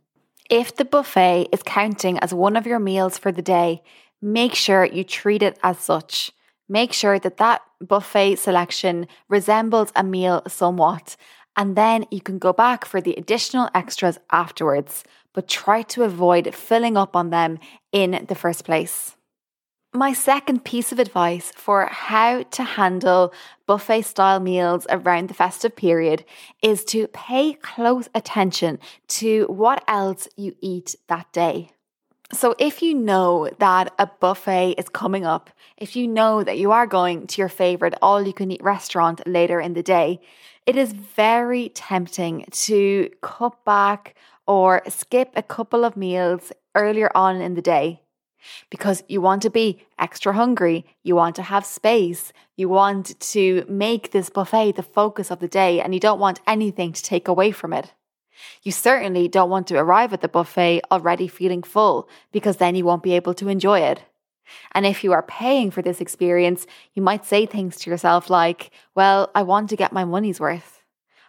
If 0.48 0.74
the 0.76 0.84
buffet 0.84 1.48
is 1.52 1.62
counting 1.62 2.18
as 2.18 2.34
one 2.34 2.56
of 2.56 2.66
your 2.66 2.78
meals 2.78 3.18
for 3.18 3.32
the 3.32 3.42
day, 3.42 3.82
make 4.20 4.54
sure 4.54 4.84
you 4.84 5.04
treat 5.04 5.42
it 5.42 5.58
as 5.62 5.78
such. 5.78 6.32
Make 6.68 6.92
sure 6.92 7.18
that 7.18 7.38
that 7.38 7.62
buffet 7.80 8.36
selection 8.36 9.08
resembles 9.28 9.92
a 9.96 10.04
meal 10.04 10.42
somewhat. 10.46 11.16
And 11.56 11.76
then 11.76 12.04
you 12.10 12.20
can 12.20 12.38
go 12.38 12.52
back 12.52 12.84
for 12.84 13.00
the 13.00 13.14
additional 13.14 13.68
extras 13.74 14.18
afterwards, 14.30 15.02
but 15.34 15.48
try 15.48 15.82
to 15.82 16.04
avoid 16.04 16.54
filling 16.54 16.96
up 16.96 17.16
on 17.16 17.30
them 17.30 17.58
in 17.92 18.24
the 18.28 18.36
first 18.36 18.64
place. 18.64 19.16
My 19.92 20.12
second 20.12 20.64
piece 20.64 20.92
of 20.92 21.00
advice 21.00 21.50
for 21.56 21.86
how 21.86 22.44
to 22.44 22.62
handle 22.62 23.34
buffet 23.66 24.02
style 24.02 24.38
meals 24.38 24.86
around 24.88 25.28
the 25.28 25.34
festive 25.34 25.74
period 25.74 26.24
is 26.62 26.84
to 26.84 27.08
pay 27.08 27.54
close 27.54 28.08
attention 28.14 28.78
to 29.08 29.46
what 29.46 29.82
else 29.88 30.28
you 30.36 30.54
eat 30.60 30.94
that 31.08 31.32
day. 31.32 31.72
So, 32.32 32.54
if 32.60 32.82
you 32.82 32.94
know 32.94 33.50
that 33.58 33.92
a 33.98 34.06
buffet 34.06 34.74
is 34.78 34.88
coming 34.88 35.26
up, 35.26 35.50
if 35.76 35.96
you 35.96 36.06
know 36.06 36.44
that 36.44 36.58
you 36.58 36.70
are 36.70 36.86
going 36.86 37.26
to 37.26 37.42
your 37.42 37.48
favorite 37.48 37.94
all 38.00 38.22
you 38.22 38.32
can 38.32 38.52
eat 38.52 38.62
restaurant 38.62 39.26
later 39.26 39.60
in 39.60 39.74
the 39.74 39.82
day, 39.82 40.20
it 40.66 40.76
is 40.76 40.92
very 40.92 41.68
tempting 41.70 42.44
to 42.52 43.10
cut 43.22 43.64
back 43.64 44.14
or 44.46 44.82
skip 44.86 45.32
a 45.34 45.42
couple 45.42 45.84
of 45.84 45.96
meals 45.96 46.52
earlier 46.76 47.10
on 47.12 47.40
in 47.40 47.54
the 47.54 47.62
day 47.62 48.02
because 48.70 49.02
you 49.08 49.20
want 49.20 49.42
to 49.42 49.50
be 49.50 49.82
extra 49.98 50.32
hungry, 50.32 50.84
you 51.02 51.14
want 51.14 51.36
to 51.36 51.42
have 51.42 51.64
space, 51.64 52.32
you 52.56 52.68
want 52.68 53.18
to 53.20 53.64
make 53.68 54.10
this 54.10 54.30
buffet 54.30 54.72
the 54.72 54.82
focus 54.82 55.30
of 55.30 55.40
the 55.40 55.48
day, 55.48 55.80
and 55.80 55.94
you 55.94 56.00
don't 56.00 56.20
want 56.20 56.40
anything 56.46 56.92
to 56.92 57.02
take 57.02 57.28
away 57.28 57.50
from 57.50 57.72
it. 57.72 57.92
You 58.62 58.72
certainly 58.72 59.28
don't 59.28 59.50
want 59.50 59.66
to 59.68 59.78
arrive 59.78 60.12
at 60.12 60.20
the 60.20 60.28
buffet 60.28 60.82
already 60.90 61.28
feeling 61.28 61.62
full 61.62 62.08
because 62.32 62.56
then 62.56 62.74
you 62.74 62.84
won't 62.84 63.02
be 63.02 63.14
able 63.14 63.34
to 63.34 63.48
enjoy 63.48 63.80
it. 63.80 64.02
And 64.72 64.86
if 64.86 65.04
you 65.04 65.12
are 65.12 65.22
paying 65.22 65.70
for 65.70 65.82
this 65.82 66.00
experience, 66.00 66.66
you 66.94 67.02
might 67.02 67.24
say 67.24 67.46
things 67.46 67.76
to 67.76 67.90
yourself 67.90 68.30
like, 68.30 68.70
Well, 68.94 69.30
I 69.34 69.42
want 69.42 69.70
to 69.70 69.76
get 69.76 69.92
my 69.92 70.04
money's 70.04 70.40
worth. 70.40 70.82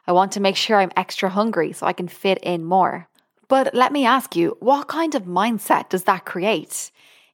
I 0.08 0.14
want 0.14 0.32
to 0.34 0.40
make 0.40 0.56
sure 0.56 0.78
I'm 0.78 0.92
extra 0.96 1.30
hungry 1.30 1.74
so 1.74 1.86
I 1.86 1.94
can 1.94 2.08
fit 2.08 2.40
in 2.40 2.64
more. 2.64 3.08
But 3.48 3.76
let 3.76 3.92
me 3.92 4.06
ask 4.06 4.36
you, 4.36 4.56
what 4.60 4.88
kind 4.88 5.14
of 5.14 5.24
mindset 5.24 5.90
does 5.90 6.06
that 6.06 6.26
create? 6.26 6.90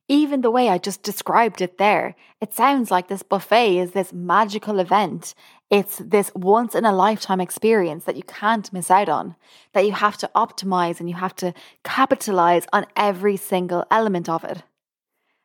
Even 0.09 0.39
the 0.39 0.51
way 0.51 0.69
I 0.69 0.77
just 0.77 1.03
described 1.03 1.59
it 1.59 1.77
there, 1.77 2.15
it 2.39 2.53
sounds 2.53 2.89
like 2.89 3.09
this 3.09 3.23
buffet 3.23 3.77
is 3.77 3.91
this 3.91 4.13
magical 4.13 4.79
event. 4.79 5.35
It's 5.69 5.97
this 5.97 6.31
once 6.33 6.75
in 6.75 6.85
a 6.85 6.95
lifetime 6.95 7.41
experience 7.41 8.05
that 8.05 8.15
you 8.15 8.23
can't 8.23 8.71
miss 8.71 8.89
out 8.89 9.09
on, 9.09 9.35
that 9.73 9.85
you 9.85 9.91
have 9.91 10.17
to 10.19 10.31
optimize 10.33 11.01
and 11.01 11.09
you 11.09 11.15
have 11.15 11.35
to 11.37 11.53
capitalize 11.83 12.65
on 12.71 12.85
every 12.95 13.35
single 13.35 13.85
element 13.91 14.29
of 14.29 14.45
it. 14.45 14.63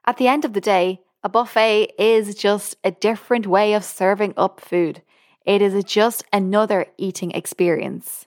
At 0.06 0.18
the 0.18 0.28
end 0.28 0.44
of 0.44 0.52
the 0.52 0.60
day, 0.60 1.00
a 1.24 1.28
buffet 1.28 1.92
is 1.98 2.36
just 2.36 2.76
a 2.84 2.92
different 2.92 3.48
way 3.48 3.74
of 3.74 3.84
serving 3.84 4.34
up 4.36 4.60
food. 4.60 5.02
It 5.44 5.60
is 5.60 5.82
just 5.82 6.24
another 6.32 6.86
eating 6.98 7.32
experience. 7.32 8.26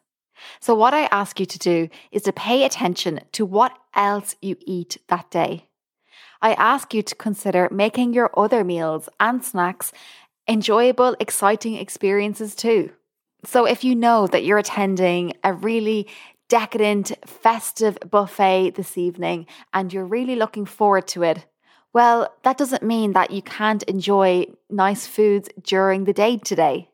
So, 0.59 0.75
what 0.75 0.93
I 0.93 1.05
ask 1.05 1.39
you 1.39 1.45
to 1.45 1.59
do 1.59 1.89
is 2.11 2.23
to 2.23 2.33
pay 2.33 2.65
attention 2.65 3.21
to 3.31 3.45
what 3.45 3.77
else 3.95 4.35
you 4.41 4.57
eat 4.65 4.97
that 5.07 5.31
day. 5.31 5.67
I 6.45 6.53
ask 6.73 6.93
you 6.93 7.01
to 7.01 7.15
consider 7.15 7.67
making 7.71 8.13
your 8.13 8.29
other 8.37 8.63
meals 8.63 9.09
and 9.19 9.43
snacks 9.43 9.91
enjoyable, 10.47 11.15
exciting 11.19 11.73
experiences 11.73 12.53
too. 12.53 12.91
So, 13.43 13.65
if 13.65 13.83
you 13.83 13.95
know 13.95 14.27
that 14.27 14.43
you're 14.43 14.59
attending 14.59 15.33
a 15.43 15.53
really 15.53 16.07
decadent, 16.47 17.13
festive 17.25 17.97
buffet 18.11 18.75
this 18.75 18.95
evening 18.95 19.47
and 19.73 19.91
you're 19.91 20.05
really 20.17 20.35
looking 20.35 20.67
forward 20.67 21.07
to 21.07 21.23
it, 21.23 21.45
well, 21.93 22.31
that 22.43 22.59
doesn't 22.59 22.83
mean 22.83 23.13
that 23.13 23.31
you 23.31 23.41
can't 23.41 23.81
enjoy 23.83 24.45
nice 24.69 25.07
foods 25.07 25.49
during 25.63 26.03
the 26.03 26.13
day 26.13 26.37
today 26.37 26.89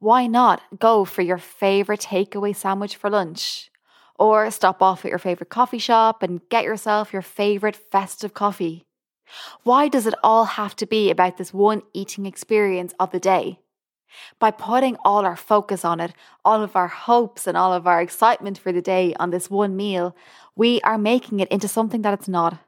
why 0.00 0.26
not 0.26 0.62
go 0.78 1.04
for 1.04 1.22
your 1.22 1.38
favorite 1.38 2.00
takeaway 2.00 2.54
sandwich 2.54 2.96
for 2.96 3.10
lunch? 3.10 3.70
Or 4.18 4.50
stop 4.50 4.82
off 4.82 5.04
at 5.04 5.10
your 5.10 5.18
favorite 5.18 5.50
coffee 5.50 5.78
shop 5.78 6.22
and 6.22 6.40
get 6.48 6.64
yourself 6.64 7.12
your 7.12 7.22
favorite 7.22 7.76
festive 7.76 8.34
coffee? 8.34 8.84
Why 9.62 9.88
does 9.88 10.06
it 10.06 10.14
all 10.22 10.44
have 10.44 10.74
to 10.76 10.86
be 10.86 11.10
about 11.10 11.36
this 11.36 11.54
one 11.54 11.82
eating 11.92 12.26
experience 12.26 12.94
of 12.98 13.10
the 13.10 13.20
day? 13.20 13.60
By 14.38 14.50
putting 14.50 14.96
all 15.04 15.24
our 15.24 15.36
focus 15.36 15.84
on 15.84 16.00
it, 16.00 16.12
all 16.44 16.62
of 16.62 16.74
our 16.74 16.88
hopes 16.88 17.46
and 17.46 17.56
all 17.56 17.72
of 17.72 17.86
our 17.86 18.00
excitement 18.00 18.58
for 18.58 18.72
the 18.72 18.82
day 18.82 19.14
on 19.20 19.30
this 19.30 19.50
one 19.50 19.76
meal, 19.76 20.16
we 20.56 20.80
are 20.80 20.98
making 20.98 21.40
it 21.40 21.48
into 21.48 21.68
something 21.68 22.02
that 22.02 22.14
it's 22.14 22.28
not 22.28 22.58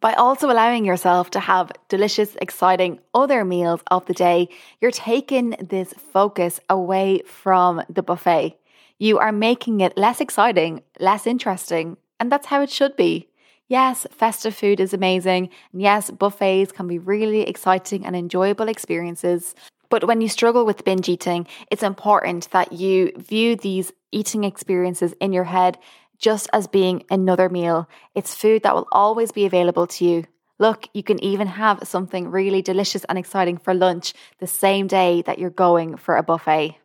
by 0.00 0.12
also 0.14 0.50
allowing 0.50 0.84
yourself 0.84 1.30
to 1.30 1.40
have 1.40 1.72
delicious, 1.88 2.36
exciting 2.40 3.00
other 3.14 3.44
meals 3.44 3.80
of 3.90 4.06
the 4.06 4.14
day, 4.14 4.48
you're 4.80 4.90
taking 4.90 5.50
this 5.60 5.92
focus 5.92 6.60
away 6.68 7.22
from 7.26 7.82
the 7.88 8.02
buffet. 8.02 8.56
You 8.98 9.18
are 9.18 9.30
making 9.30 9.80
it 9.80 9.96
less 9.96 10.20
exciting, 10.20 10.82
less 10.98 11.26
interesting, 11.26 11.96
and 12.18 12.32
that's 12.32 12.46
how 12.46 12.62
it 12.62 12.70
should 12.70 12.96
be. 12.96 13.28
Yes, 13.68 14.06
festive 14.10 14.56
food 14.56 14.80
is 14.80 14.92
amazing. 14.92 15.50
And 15.72 15.80
yes, 15.82 16.10
buffets 16.10 16.72
can 16.72 16.88
be 16.88 16.98
really 16.98 17.42
exciting 17.42 18.04
and 18.04 18.16
enjoyable 18.16 18.68
experiences. 18.68 19.54
But 19.88 20.06
when 20.08 20.20
you 20.20 20.28
struggle 20.28 20.66
with 20.66 20.84
binge 20.84 21.08
eating, 21.08 21.46
it's 21.70 21.82
important 21.82 22.50
that 22.50 22.72
you 22.72 23.12
view 23.16 23.56
these 23.56 23.92
eating 24.10 24.44
experiences 24.44 25.14
in 25.20 25.32
your 25.32 25.44
head 25.44 25.78
just 26.18 26.48
as 26.52 26.66
being 26.66 27.04
another 27.10 27.48
meal. 27.48 27.88
It's 28.14 28.34
food 28.34 28.64
that 28.64 28.74
will 28.74 28.88
always 28.90 29.30
be 29.30 29.46
available 29.46 29.86
to 29.86 30.04
you. 30.04 30.24
Look, 30.58 30.88
you 30.92 31.04
can 31.04 31.22
even 31.22 31.46
have 31.46 31.86
something 31.86 32.32
really 32.32 32.62
delicious 32.62 33.04
and 33.04 33.16
exciting 33.16 33.58
for 33.58 33.74
lunch 33.74 34.12
the 34.40 34.48
same 34.48 34.88
day 34.88 35.22
that 35.22 35.38
you're 35.38 35.50
going 35.50 35.96
for 35.96 36.16
a 36.16 36.22
buffet. 36.24 36.76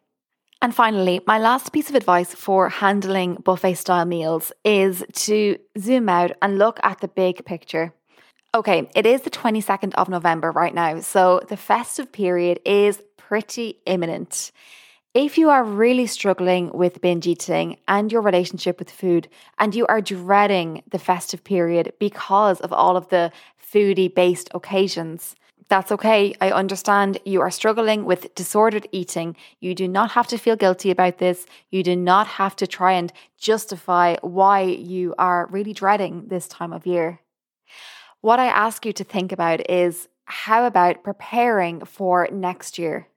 And 0.63 0.73
finally, 0.73 1.19
my 1.27 1.39
last 1.39 1.73
piece 1.73 1.89
of 1.89 1.95
advice 1.95 2.33
for 2.33 2.69
handling 2.69 3.35
buffet 3.35 3.73
style 3.73 4.05
meals 4.05 4.53
is 4.63 5.03
to 5.25 5.57
zoom 5.77 6.07
out 6.07 6.31
and 6.41 6.57
look 6.57 6.79
at 6.83 7.01
the 7.01 7.09
big 7.09 7.43
picture. 7.43 7.93
Okay, 8.55 8.89
it 8.95 9.05
is 9.05 9.23
the 9.23 9.29
22nd 9.29 9.93
of 9.95 10.07
November 10.07 10.51
right 10.51 10.73
now, 10.73 11.01
so 11.01 11.41
the 11.49 11.57
festive 11.57 12.13
period 12.13 12.61
is 12.63 13.01
pretty 13.17 13.79
imminent. 13.85 14.53
If 15.13 15.37
you 15.37 15.49
are 15.49 15.65
really 15.65 16.07
struggling 16.07 16.71
with 16.71 17.01
binge 17.01 17.27
eating 17.27 17.75
and 17.89 18.09
your 18.09 18.21
relationship 18.21 18.79
with 18.79 18.89
food, 18.89 19.27
and 19.59 19.75
you 19.75 19.85
are 19.87 19.99
dreading 19.99 20.81
the 20.89 20.97
festive 20.97 21.43
period 21.43 21.91
because 21.99 22.61
of 22.61 22.71
all 22.71 22.95
of 22.95 23.09
the 23.09 23.33
foodie 23.61 24.15
based 24.15 24.49
occasions, 24.55 25.35
that's 25.69 25.91
okay. 25.91 26.35
I 26.41 26.51
understand 26.51 27.19
you 27.25 27.41
are 27.41 27.51
struggling 27.51 28.05
with 28.05 28.33
disordered 28.35 28.87
eating. 28.91 29.35
You 29.59 29.75
do 29.75 29.87
not 29.87 30.11
have 30.11 30.27
to 30.27 30.37
feel 30.37 30.55
guilty 30.55 30.91
about 30.91 31.17
this. 31.17 31.45
You 31.69 31.83
do 31.83 31.95
not 31.95 32.27
have 32.27 32.55
to 32.57 32.67
try 32.67 32.93
and 32.93 33.11
justify 33.37 34.15
why 34.21 34.61
you 34.61 35.15
are 35.17 35.47
really 35.51 35.73
dreading 35.73 36.25
this 36.27 36.47
time 36.47 36.73
of 36.73 36.85
year. 36.85 37.19
What 38.21 38.39
I 38.39 38.47
ask 38.47 38.85
you 38.85 38.93
to 38.93 39.03
think 39.03 39.31
about 39.31 39.69
is 39.69 40.07
how 40.25 40.65
about 40.65 41.03
preparing 41.03 41.83
for 41.85 42.27
next 42.31 42.77
year? 42.77 43.07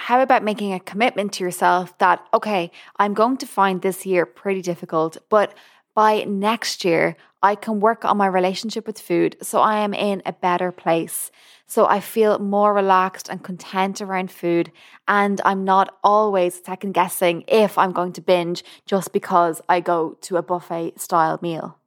how 0.00 0.22
about 0.22 0.42
making 0.42 0.72
a 0.72 0.80
commitment 0.80 1.30
to 1.30 1.44
yourself 1.44 1.96
that, 1.98 2.26
okay, 2.32 2.70
I'm 2.96 3.12
going 3.12 3.36
to 3.36 3.46
find 3.46 3.82
this 3.82 4.06
year 4.06 4.24
pretty 4.24 4.62
difficult, 4.62 5.18
but 5.28 5.52
by 5.94 6.24
next 6.24 6.86
year, 6.86 7.16
I 7.42 7.54
can 7.54 7.80
work 7.80 8.04
on 8.04 8.16
my 8.16 8.26
relationship 8.26 8.86
with 8.86 9.00
food 9.00 9.36
so 9.42 9.60
I 9.60 9.78
am 9.78 9.94
in 9.94 10.22
a 10.26 10.32
better 10.32 10.70
place. 10.72 11.30
So 11.66 11.86
I 11.86 12.00
feel 12.00 12.38
more 12.40 12.74
relaxed 12.74 13.28
and 13.28 13.44
content 13.44 14.00
around 14.00 14.32
food, 14.32 14.72
and 15.06 15.40
I'm 15.44 15.64
not 15.64 15.96
always 16.02 16.60
second 16.64 16.94
guessing 16.94 17.44
if 17.46 17.78
I'm 17.78 17.92
going 17.92 18.12
to 18.14 18.20
binge 18.20 18.64
just 18.86 19.12
because 19.12 19.62
I 19.68 19.78
go 19.78 20.18
to 20.22 20.36
a 20.36 20.42
buffet 20.42 20.98
style 20.98 21.38
meal. 21.40 21.78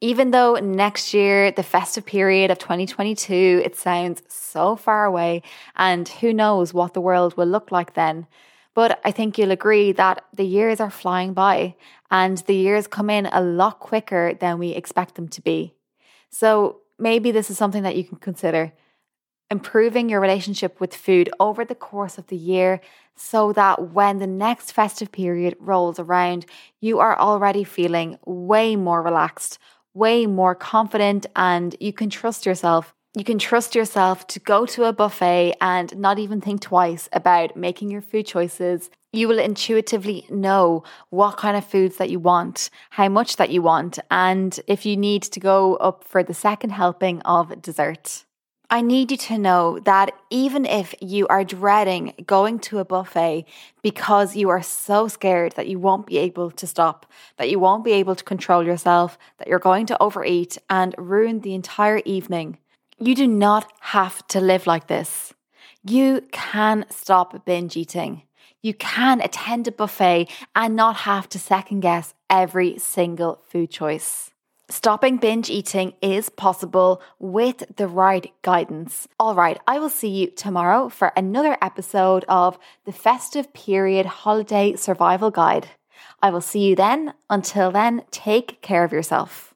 Even 0.00 0.32
though 0.32 0.56
next 0.56 1.14
year, 1.14 1.52
the 1.52 1.62
festive 1.62 2.04
period 2.04 2.50
of 2.50 2.58
2022, 2.58 3.62
it 3.64 3.76
sounds 3.76 4.20
so 4.26 4.74
far 4.74 5.04
away, 5.04 5.42
and 5.76 6.08
who 6.08 6.32
knows 6.34 6.74
what 6.74 6.92
the 6.92 7.00
world 7.00 7.36
will 7.36 7.46
look 7.46 7.70
like 7.70 7.94
then. 7.94 8.26
But 8.74 9.00
I 9.04 9.10
think 9.10 9.36
you'll 9.36 9.50
agree 9.50 9.92
that 9.92 10.24
the 10.34 10.46
years 10.46 10.80
are 10.80 10.90
flying 10.90 11.34
by 11.34 11.76
and 12.10 12.38
the 12.38 12.54
years 12.54 12.86
come 12.86 13.10
in 13.10 13.26
a 13.26 13.42
lot 13.42 13.80
quicker 13.80 14.34
than 14.34 14.58
we 14.58 14.70
expect 14.70 15.14
them 15.14 15.28
to 15.28 15.42
be. 15.42 15.74
So 16.30 16.80
maybe 16.98 17.30
this 17.30 17.50
is 17.50 17.58
something 17.58 17.82
that 17.82 17.96
you 17.96 18.04
can 18.04 18.18
consider 18.18 18.72
improving 19.50 20.08
your 20.08 20.18
relationship 20.18 20.80
with 20.80 20.96
food 20.96 21.28
over 21.38 21.62
the 21.62 21.74
course 21.74 22.16
of 22.16 22.26
the 22.28 22.36
year 22.36 22.80
so 23.14 23.52
that 23.52 23.92
when 23.92 24.18
the 24.18 24.26
next 24.26 24.72
festive 24.72 25.12
period 25.12 25.54
rolls 25.60 25.98
around, 25.98 26.46
you 26.80 27.00
are 27.00 27.18
already 27.18 27.62
feeling 27.62 28.18
way 28.24 28.74
more 28.76 29.02
relaxed, 29.02 29.58
way 29.92 30.26
more 30.26 30.54
confident 30.54 31.26
and 31.36 31.76
you 31.80 31.92
can 31.92 32.08
trust 32.08 32.46
yourself. 32.46 32.94
You 33.14 33.24
can 33.24 33.38
trust 33.38 33.74
yourself 33.74 34.26
to 34.28 34.40
go 34.40 34.64
to 34.64 34.84
a 34.84 34.92
buffet 34.92 35.56
and 35.60 35.94
not 35.98 36.18
even 36.18 36.40
think 36.40 36.62
twice 36.62 37.10
about 37.12 37.54
making 37.54 37.90
your 37.90 38.00
food 38.00 38.24
choices. 38.24 38.88
You 39.12 39.28
will 39.28 39.38
intuitively 39.38 40.24
know 40.30 40.82
what 41.10 41.36
kind 41.36 41.54
of 41.54 41.66
foods 41.66 41.98
that 41.98 42.08
you 42.08 42.18
want, 42.18 42.70
how 42.88 43.10
much 43.10 43.36
that 43.36 43.50
you 43.50 43.60
want, 43.60 43.98
and 44.10 44.58
if 44.66 44.86
you 44.86 44.96
need 44.96 45.24
to 45.24 45.40
go 45.40 45.76
up 45.76 46.04
for 46.04 46.22
the 46.22 46.32
second 46.32 46.70
helping 46.70 47.20
of 47.20 47.60
dessert. 47.60 48.24
I 48.70 48.80
need 48.80 49.10
you 49.10 49.18
to 49.18 49.36
know 49.36 49.78
that 49.80 50.12
even 50.30 50.64
if 50.64 50.94
you 51.02 51.26
are 51.26 51.44
dreading 51.44 52.14
going 52.24 52.58
to 52.60 52.78
a 52.78 52.86
buffet 52.86 53.44
because 53.82 54.34
you 54.34 54.48
are 54.48 54.62
so 54.62 55.08
scared 55.08 55.52
that 55.56 55.68
you 55.68 55.78
won't 55.78 56.06
be 56.06 56.16
able 56.16 56.50
to 56.52 56.66
stop, 56.66 57.04
that 57.36 57.50
you 57.50 57.58
won't 57.58 57.84
be 57.84 57.92
able 57.92 58.14
to 58.14 58.24
control 58.24 58.64
yourself, 58.64 59.18
that 59.36 59.48
you're 59.48 59.58
going 59.58 59.84
to 59.84 60.02
overeat 60.02 60.56
and 60.70 60.94
ruin 60.96 61.40
the 61.40 61.54
entire 61.54 61.98
evening, 62.06 62.56
You 63.04 63.16
do 63.16 63.26
not 63.26 63.68
have 63.80 64.24
to 64.28 64.40
live 64.40 64.68
like 64.68 64.86
this. 64.86 65.34
You 65.82 66.22
can 66.30 66.86
stop 66.88 67.44
binge 67.44 67.76
eating. 67.76 68.22
You 68.62 68.74
can 68.74 69.20
attend 69.20 69.66
a 69.66 69.72
buffet 69.72 70.28
and 70.54 70.76
not 70.76 70.98
have 70.98 71.28
to 71.30 71.38
second 71.40 71.80
guess 71.80 72.14
every 72.30 72.78
single 72.78 73.40
food 73.48 73.72
choice. 73.72 74.30
Stopping 74.70 75.16
binge 75.16 75.50
eating 75.50 75.94
is 76.00 76.28
possible 76.28 77.02
with 77.18 77.64
the 77.74 77.88
right 77.88 78.32
guidance. 78.42 79.08
All 79.18 79.34
right, 79.34 79.60
I 79.66 79.80
will 79.80 79.90
see 79.90 80.08
you 80.08 80.30
tomorrow 80.30 80.88
for 80.88 81.08
another 81.16 81.58
episode 81.60 82.24
of 82.28 82.56
the 82.84 82.92
Festive 82.92 83.52
Period 83.52 84.06
Holiday 84.06 84.76
Survival 84.76 85.32
Guide. 85.32 85.66
I 86.22 86.30
will 86.30 86.40
see 86.40 86.60
you 86.60 86.76
then. 86.76 87.14
Until 87.28 87.72
then, 87.72 88.04
take 88.12 88.62
care 88.62 88.84
of 88.84 88.92
yourself. 88.92 89.54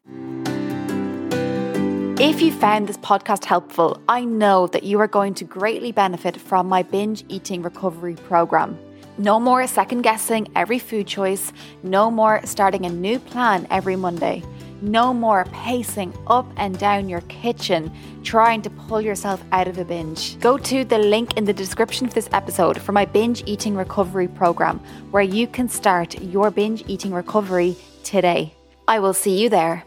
If 2.18 2.40
you 2.40 2.50
found 2.50 2.88
this 2.88 2.96
podcast 2.96 3.44
helpful, 3.44 4.00
I 4.08 4.24
know 4.24 4.68
that 4.68 4.84
you 4.84 4.98
are 5.00 5.06
going 5.06 5.34
to 5.34 5.44
greatly 5.44 5.92
benefit 5.92 6.34
from 6.38 6.66
my 6.66 6.82
binge 6.82 7.26
eating 7.28 7.60
recovery 7.60 8.14
program. 8.14 8.78
No 9.18 9.38
more 9.38 9.66
second 9.66 10.00
guessing 10.00 10.48
every 10.56 10.78
food 10.78 11.06
choice, 11.06 11.52
no 11.82 12.10
more 12.10 12.40
starting 12.44 12.86
a 12.86 12.88
new 12.88 13.18
plan 13.18 13.66
every 13.70 13.96
Monday. 13.96 14.42
No 14.80 15.12
more 15.12 15.44
pacing 15.52 16.14
up 16.26 16.50
and 16.56 16.78
down 16.78 17.10
your 17.10 17.20
kitchen 17.22 17.92
trying 18.24 18.62
to 18.62 18.70
pull 18.70 19.02
yourself 19.02 19.44
out 19.52 19.68
of 19.68 19.76
a 19.76 19.84
binge. 19.84 20.40
Go 20.40 20.56
to 20.56 20.84
the 20.86 20.98
link 20.98 21.36
in 21.36 21.44
the 21.44 21.52
description 21.52 22.06
of 22.06 22.14
this 22.14 22.30
episode 22.32 22.80
for 22.80 22.92
my 22.92 23.04
binge 23.04 23.42
eating 23.44 23.74
recovery 23.74 24.28
program, 24.28 24.80
where 25.10 25.22
you 25.22 25.46
can 25.46 25.68
start 25.68 26.18
your 26.22 26.50
binge 26.50 26.82
eating 26.88 27.12
recovery 27.12 27.76
today. 28.04 28.54
I 28.88 29.00
will 29.00 29.14
see 29.14 29.38
you 29.38 29.50
there. 29.50 29.84